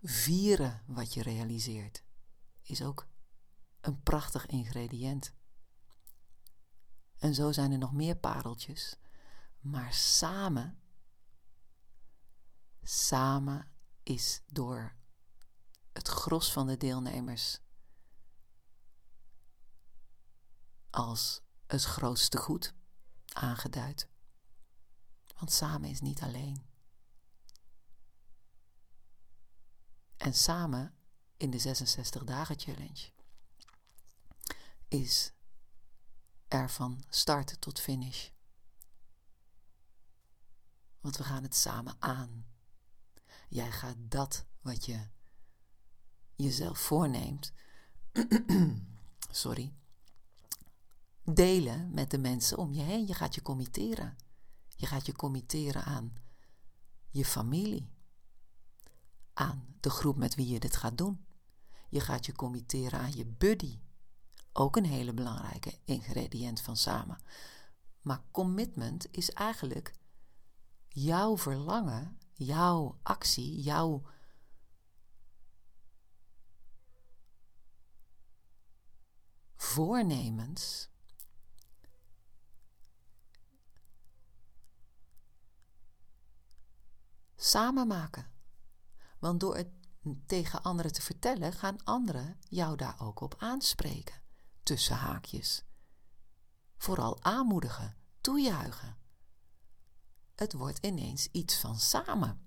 Vieren 0.02 0.84
wat 0.86 1.14
je 1.14 1.22
realiseert 1.22 2.04
is 2.62 2.82
ook 2.82 3.08
een 3.82 4.02
prachtig 4.02 4.46
ingrediënt. 4.46 5.34
En 7.18 7.34
zo 7.34 7.52
zijn 7.52 7.72
er 7.72 7.78
nog 7.78 7.94
meer 7.94 8.16
pareltjes. 8.18 8.98
Maar 9.60 9.94
samen, 9.94 10.80
samen 12.82 13.72
is 14.04 14.42
door 14.46 14.96
het 15.94 16.08
gros 16.08 16.52
van 16.52 16.68
de 16.68 16.78
deelnemers 16.78 17.60
als 20.90 21.42
het 21.68 21.84
grootste 21.84 22.38
goed 22.38 22.74
aangeduid. 23.34 24.10
Want 25.38 25.52
samen 25.52 25.90
is 25.90 26.02
niet 26.02 26.22
alleen. 26.22 26.66
En 30.18 30.34
samen 30.34 30.98
in 31.38 31.50
de 31.50 31.60
66 31.60 32.24
dagen 32.24 32.60
challenge 32.60 33.12
is 34.88 35.32
er 36.48 36.70
van 36.70 37.04
start 37.10 37.62
tot 37.62 37.80
finish. 37.80 38.30
Want 41.02 41.18
we 41.18 41.24
gaan 41.24 41.44
het 41.44 41.56
samen 41.56 41.96
aan. 42.00 42.46
Jij 43.50 43.72
gaat 43.72 43.96
dat 44.00 44.46
wat 44.62 44.86
je 44.86 45.08
jezelf 46.36 46.80
voorneemt, 46.80 47.54
sorry, 49.32 49.74
delen 51.24 51.94
met 51.94 52.12
de 52.12 52.18
mensen 52.18 52.58
om 52.58 52.74
je 52.74 52.82
heen. 52.82 53.08
Je 53.08 53.14
gaat 53.14 53.36
je 53.36 53.42
committeren. 53.42 54.18
Je 54.76 54.86
gaat 54.86 55.06
je 55.06 55.14
committeren 55.14 55.84
aan 55.84 56.16
je 57.10 57.26
familie, 57.26 57.90
aan 59.34 59.76
de 59.80 59.90
groep 59.90 60.18
met 60.18 60.36
wie 60.36 60.48
je 60.48 60.60
dit 60.60 60.76
gaat 60.76 60.98
doen. 60.98 61.26
Je 61.90 62.00
gaat 62.00 62.26
je 62.26 62.34
committeren 62.34 63.00
aan 63.00 63.16
je 63.16 63.26
buddy. 63.26 63.80
Ook 64.60 64.76
een 64.76 64.86
hele 64.86 65.14
belangrijke 65.14 65.80
ingrediënt 65.86 66.62
van 66.62 66.78
samen. 66.78 67.18
Maar 68.02 68.22
commitment 68.32 69.08
is 69.12 69.32
eigenlijk 69.32 69.94
jouw 70.88 71.38
verlangen, 71.38 72.20
jouw 72.34 73.00
actie, 73.04 73.62
jouw 73.62 74.04
voornemens 79.56 80.90
samen 87.36 87.88
maken. 87.88 88.32
Want 89.20 89.40
door 89.40 89.56
het 89.56 89.70
tegen 90.26 90.64
anderen 90.64 90.94
te 90.94 91.02
vertellen, 91.02 91.54
gaan 91.54 91.84
anderen 91.84 92.38
jou 92.50 92.76
daar 92.76 93.02
ook 93.02 93.20
op 93.20 93.36
aanspreken. 93.38 94.27
Tussen 94.68 94.96
haakjes. 94.96 95.64
Vooral 96.78 97.24
aanmoedigen, 97.24 97.98
toejuichen. 98.22 98.98
Het 100.36 100.54
wordt 100.54 100.86
ineens 100.86 101.28
iets 101.32 101.58
van 101.60 101.80
samen. 101.80 102.46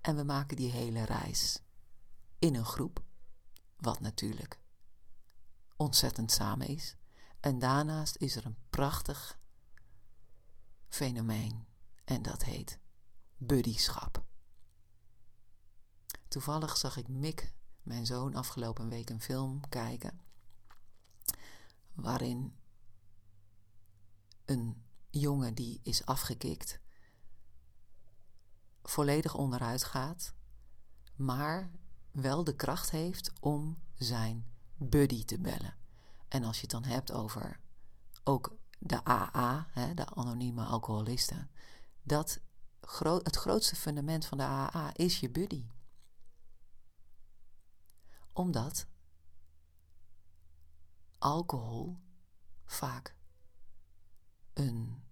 En 0.00 0.16
we 0.16 0.22
maken 0.22 0.56
die 0.56 0.70
hele 0.70 1.04
reis 1.04 1.62
in 2.38 2.54
een 2.54 2.64
groep, 2.64 3.02
wat 3.76 4.00
natuurlijk 4.00 4.60
ontzettend 5.76 6.32
samen 6.32 6.66
is. 6.66 6.96
En 7.40 7.58
daarnaast 7.58 8.16
is 8.16 8.36
er 8.36 8.46
een 8.46 8.58
prachtig 8.70 9.38
fenomeen 10.88 11.66
en 12.04 12.22
dat 12.22 12.44
heet 12.44 12.78
buddyschap. 13.36 14.24
Toevallig 16.28 16.76
zag 16.76 16.96
ik 16.96 17.08
Mick, 17.08 17.54
mijn 17.86 18.06
zoon, 18.06 18.34
afgelopen 18.34 18.88
week 18.88 19.10
een 19.10 19.20
film 19.20 19.68
kijken. 19.68 20.20
Waarin 21.92 22.56
een 24.44 24.84
jongen 25.10 25.54
die 25.54 25.80
is 25.82 26.06
afgekikt, 26.06 26.80
volledig 28.82 29.34
onderuit 29.34 29.84
gaat, 29.84 30.34
maar 31.16 31.70
wel 32.10 32.44
de 32.44 32.56
kracht 32.56 32.90
heeft 32.90 33.32
om 33.40 33.78
zijn 33.94 34.46
buddy 34.76 35.24
te 35.24 35.38
bellen. 35.38 35.76
En 36.28 36.44
als 36.44 36.56
je 36.56 36.62
het 36.62 36.70
dan 36.70 36.84
hebt 36.84 37.12
over 37.12 37.60
ook 38.24 38.56
de 38.78 39.04
AA, 39.04 39.66
hè, 39.70 39.94
de 39.94 40.06
anonieme 40.06 40.64
alcoholisten, 40.64 41.50
dat 42.02 42.40
het 43.22 43.36
grootste 43.36 43.76
fundament 43.76 44.26
van 44.26 44.38
de 44.38 44.44
AA 44.44 44.90
is 44.96 45.20
je 45.20 45.30
buddy. 45.30 45.64
Omdat 48.36 48.86
alcohol 51.18 51.98
vaak 52.64 53.16
een 54.52 55.02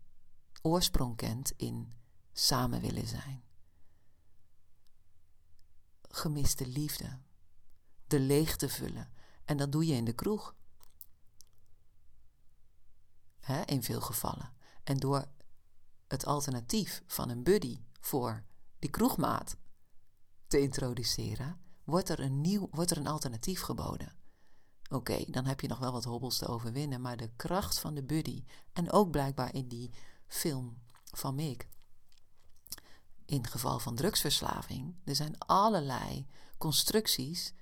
oorsprong 0.62 1.16
kent 1.16 1.50
in 1.56 1.92
samen 2.32 2.80
willen 2.80 3.06
zijn. 3.06 3.44
Gemiste 6.02 6.66
liefde, 6.66 7.18
de 8.06 8.20
leegte 8.20 8.68
vullen. 8.68 9.12
En 9.44 9.56
dat 9.56 9.72
doe 9.72 9.86
je 9.86 9.94
in 9.94 10.04
de 10.04 10.14
kroeg. 10.14 10.54
in 13.64 13.82
veel 13.82 14.00
gevallen. 14.00 14.52
En 14.82 14.96
door 14.96 15.26
het 16.08 16.26
alternatief 16.26 17.02
van 17.06 17.28
een 17.28 17.42
buddy 17.42 17.80
voor 18.00 18.44
die 18.78 18.90
kroegmaat 18.90 19.56
te 20.46 20.60
introduceren, 20.60 21.64
wordt 21.84 22.08
er 22.08 22.20
een, 22.20 22.40
nieuw, 22.40 22.68
wordt 22.70 22.90
er 22.90 22.96
een 22.96 23.06
alternatief 23.06 23.60
geboden. 23.60 24.12
Oké, 24.90 25.24
dan 25.30 25.44
heb 25.44 25.60
je 25.60 25.68
nog 25.68 25.78
wel 25.78 25.92
wat 25.92 26.04
hobbels 26.04 26.38
te 26.38 26.46
overwinnen, 26.46 27.00
maar 27.00 27.16
de 27.16 27.30
kracht 27.36 27.78
van 27.78 27.94
de 27.94 28.02
buddy, 28.02 28.44
en 28.72 28.92
ook 28.92 29.10
blijkbaar 29.10 29.54
in 29.54 29.68
die 29.68 29.90
film 30.26 30.82
van 31.04 31.34
Mick, 31.34 31.68
in 33.26 33.46
geval 33.46 33.78
van 33.78 33.94
drugsverslaving, 33.94 34.96
er 35.04 35.14
zijn 35.14 35.38
allerlei 35.38 36.26
constructies 36.58 37.52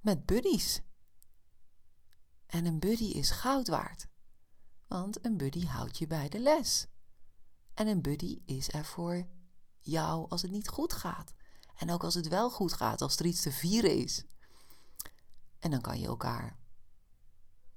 met 0.00 0.26
buddies. 0.26 0.80
En 2.46 2.64
een 2.64 2.78
buddy 2.78 3.04
is 3.04 3.30
goud 3.30 3.68
waard, 3.68 4.06
want 4.86 5.24
een 5.24 5.36
buddy 5.36 5.66
houdt 5.66 5.98
je 5.98 6.06
bij 6.06 6.28
de 6.28 6.38
les. 6.38 6.86
En 7.74 7.86
een 7.86 8.02
buddy 8.02 8.42
is 8.44 8.72
er 8.72 8.84
voor 8.84 9.26
jou 9.80 10.28
als 10.28 10.42
het 10.42 10.50
niet 10.50 10.68
goed 10.68 10.92
gaat. 10.92 11.34
En 11.74 11.90
ook 11.90 12.04
als 12.04 12.14
het 12.14 12.28
wel 12.28 12.50
goed 12.50 12.72
gaat, 12.72 13.00
als 13.00 13.16
er 13.16 13.26
iets 13.26 13.40
te 13.40 13.52
vieren 13.52 13.96
is. 13.96 14.24
En 15.58 15.70
dan 15.70 15.80
kan 15.80 16.00
je 16.00 16.06
elkaar 16.06 16.56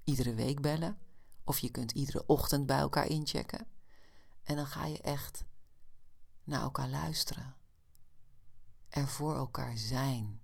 iedere 0.04 0.34
week 0.34 0.62
bellen. 0.62 0.98
Of 1.44 1.60
je 1.60 1.70
kunt 1.70 1.92
iedere 1.92 2.26
ochtend 2.26 2.66
bij 2.66 2.78
elkaar 2.78 3.08
inchecken. 3.08 3.68
En 4.44 4.56
dan 4.56 4.68
ga 4.68 4.86
je 4.86 5.02
echt 5.02 5.44
naar 6.44 6.62
elkaar 6.62 6.90
luisteren. 6.90 7.56
Er 8.90 9.08
voor 9.08 9.36
elkaar 9.36 9.78
zijn. 9.78 10.42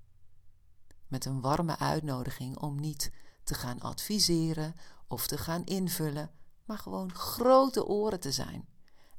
Met 1.07 1.25
een 1.25 1.41
warme 1.41 1.77
uitnodiging 1.77 2.57
om 2.57 2.79
niet 2.79 3.11
te 3.43 3.53
gaan 3.53 3.79
adviseren 3.79 4.75
of 5.07 5.27
te 5.27 5.37
gaan 5.37 5.63
invullen, 5.63 6.31
maar 6.65 6.77
gewoon 6.77 7.13
grote 7.13 7.85
oren 7.85 8.19
te 8.19 8.31
zijn 8.31 8.67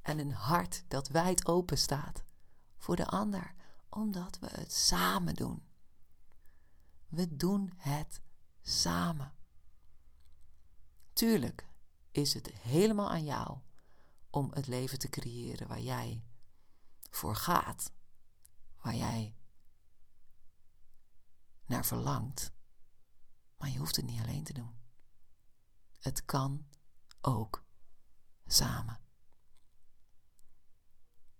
en 0.05 0.19
een 0.19 0.33
hart 0.33 0.85
dat 0.89 1.09
wijd 1.09 1.47
open 1.47 1.79
staat 1.79 2.25
voor 2.79 2.97
de 2.97 3.07
ander, 3.07 3.55
omdat 3.95 4.39
we 4.39 4.47
het 4.47 4.73
samen 4.73 5.35
doen. 5.35 5.63
We 7.09 7.37
doen 7.37 7.73
het 7.77 8.21
samen. 8.63 9.35
Tuurlijk 11.13 11.69
is 12.11 12.35
het 12.35 12.53
helemaal 12.53 13.11
aan 13.11 13.25
jou 13.25 13.59
om 14.31 14.51
het 14.53 14.67
leven 14.67 14.99
te 14.99 15.09
creëren 15.09 15.69
waar 15.69 15.81
jij 15.81 16.25
voor 17.11 17.37
gaat, 17.37 17.93
waar 18.83 18.95
jij 18.95 19.37
naar 21.67 21.85
verlangt. 21.85 22.53
Maar 23.57 23.71
je 23.71 23.79
hoeft 23.79 23.97
het 23.97 24.05
niet 24.05 24.21
alleen 24.21 24.45
te 24.45 24.53
doen. 24.53 24.77
Het 25.99 26.25
kan 26.25 26.67
ook 27.21 27.65
samen. 28.47 29.01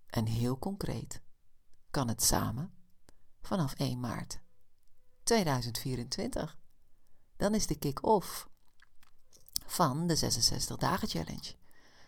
En 0.05 0.25
heel 0.25 0.59
concreet 0.59 1.24
kan 1.95 2.07
het 2.07 2.23
samen 2.23 2.73
vanaf 3.41 3.73
1 3.73 3.99
maart 3.99 4.39
2024. 5.23 6.57
Dan 7.35 7.53
is 7.53 7.67
de 7.67 7.75
kick-off 7.75 8.49
van 9.65 10.07
de 10.07 10.15
66 10.15 10.77
dagen 10.77 11.07
challenge. 11.07 11.55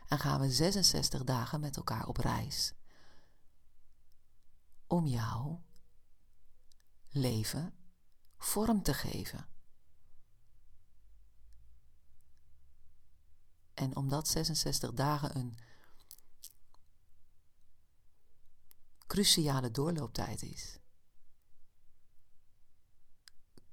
En 0.07 0.19
gaan 0.19 0.39
we 0.39 0.51
66 0.51 1.23
dagen 1.23 1.59
met 1.59 1.77
elkaar 1.77 2.07
op 2.07 2.17
reis. 2.17 2.73
Om 4.87 5.05
jouw 5.05 5.63
leven 7.09 7.73
vorm 8.37 8.83
te 8.83 8.93
geven. 8.93 9.47
En 13.73 13.95
omdat 13.95 14.27
66 14.27 14.93
dagen 14.93 15.37
een 15.37 15.57
cruciale 19.17 19.71
doorlooptijd 19.71 20.41
is, 20.41 20.79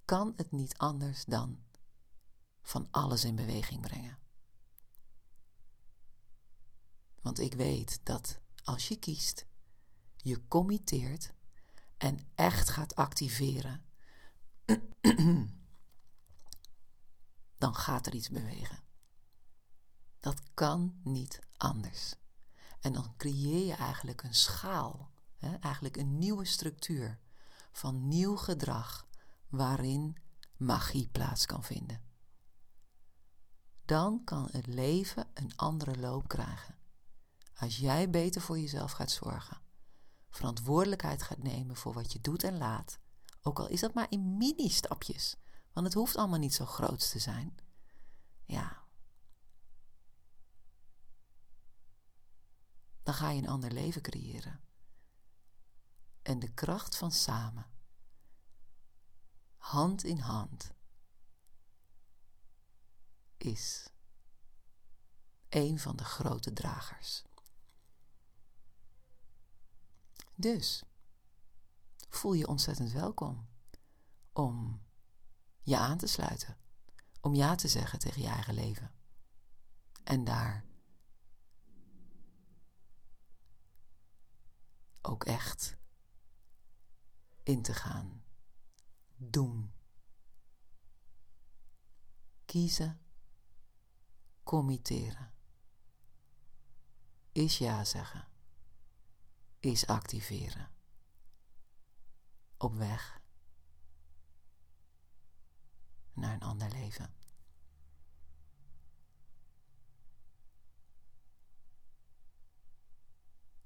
kan 0.04 0.33
het 0.37 0.52
niet 0.52 0.78
anders 0.78 1.24
dan 1.24 1.62
van 2.62 2.88
alles 2.90 3.24
in 3.24 3.35
beweging 3.35 3.80
brengen. 3.80 4.18
Want 7.20 7.38
ik 7.38 7.54
weet 7.54 8.00
dat 8.02 8.40
als 8.62 8.88
je 8.88 8.96
kiest, 8.96 9.46
je 10.16 10.48
committeert 10.48 11.33
en 11.96 12.28
echt 12.35 12.68
gaat 12.68 12.94
activeren, 12.94 13.85
dan 17.59 17.74
gaat 17.74 18.07
er 18.07 18.14
iets 18.14 18.30
bewegen. 18.30 18.83
Dat 20.20 20.42
kan 20.54 21.00
niet 21.02 21.40
anders. 21.57 22.14
En 22.80 22.92
dan 22.92 23.16
creëer 23.16 23.66
je 23.66 23.74
eigenlijk 23.74 24.22
een 24.22 24.35
schaal 24.35 25.12
eigenlijk 25.61 25.96
een 25.96 26.18
nieuwe 26.18 26.44
structuur 26.44 27.18
van 27.72 28.09
nieuw 28.09 28.37
gedrag 28.37 29.07
waarin 29.48 30.16
magie 30.57 31.09
plaats 31.09 31.46
kan 31.46 31.64
vinden. 31.64 32.02
Dan 33.85 34.24
kan 34.24 34.48
het 34.50 34.66
leven 34.66 35.26
een 35.35 35.57
andere 35.57 35.98
loop 35.98 36.28
krijgen. 36.28 36.74
Als 37.54 37.76
jij 37.76 38.11
beter 38.11 38.40
voor 38.40 38.59
jezelf 38.59 38.92
gaat 38.92 39.11
zorgen, 39.11 39.61
verantwoordelijkheid 40.30 41.22
gaat 41.22 41.42
nemen 41.42 41.76
voor 41.76 41.92
wat 41.92 42.12
je 42.12 42.20
doet 42.20 42.42
en 42.42 42.59
laat, 42.59 42.98
ook 43.42 43.59
al 43.59 43.68
is 43.68 43.80
dat 43.80 43.94
maar 43.94 44.07
in 44.09 44.37
mini-stapjes, 44.37 45.37
want 45.72 45.87
het 45.87 45.94
hoeft 45.94 46.16
allemaal 46.16 46.38
niet 46.38 46.54
zo 46.54 46.66
groot 46.66 47.11
te 47.11 47.18
zijn. 47.18 47.57
Ja. 48.44 48.83
Dan 53.02 53.14
ga 53.14 53.30
je 53.30 53.42
een 53.42 53.48
ander 53.48 53.72
leven 53.72 54.02
creëren. 54.02 54.61
En 56.24 56.38
de 56.38 56.52
kracht 56.52 56.96
van 56.96 57.12
samen, 57.12 57.66
hand 59.56 60.04
in 60.04 60.18
hand, 60.18 60.72
is 63.37 63.88
een 65.48 65.78
van 65.78 65.96
de 65.96 66.04
grote 66.04 66.52
dragers. 66.52 67.24
Dus 70.34 70.82
voel 72.08 72.32
je 72.32 72.46
ontzettend 72.46 72.92
welkom 72.92 73.48
om 74.32 74.82
je 75.60 75.78
aan 75.78 75.98
te 75.98 76.06
sluiten, 76.06 76.56
om 77.20 77.34
ja 77.34 77.54
te 77.54 77.68
zeggen 77.68 77.98
tegen 77.98 78.22
je 78.22 78.28
eigen 78.28 78.54
leven. 78.54 78.94
En 80.04 80.24
daar 80.24 80.64
ook 85.02 85.24
echt 85.24 85.76
in 87.44 87.62
te 87.62 87.74
gaan. 87.74 88.22
Doen. 89.16 89.72
Kiezen. 92.44 93.00
Committeren. 94.42 95.33
Is 97.33 97.59
ja 97.59 97.85
zeggen. 97.85 98.28
Is 99.61 99.87
activeren. 99.87 100.70
Op 102.57 102.74
weg 102.74 103.22
naar 106.12 106.35
een 106.35 106.40
ander 106.40 106.70
leven. 106.70 107.14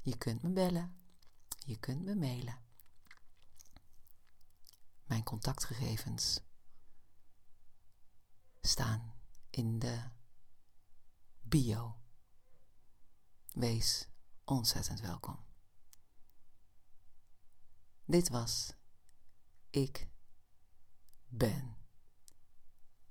Je 0.01 0.17
kunt 0.17 0.43
me 0.43 0.49
bellen. 0.49 0.97
Je 1.59 1.79
kunt 1.79 2.05
me 2.05 2.15
mailen. 2.15 2.68
Mijn 5.09 5.23
contactgegevens 5.23 6.41
staan 8.61 9.15
in 9.51 9.79
de 9.79 10.11
bio. 11.41 12.01
Wees 13.53 14.09
ontzettend 14.45 15.01
welkom. 15.01 15.45
Dit 18.05 18.29
was 18.29 18.73
Ik 19.71 20.11
Ben 21.27 21.77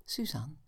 Suzanne. 0.03 0.66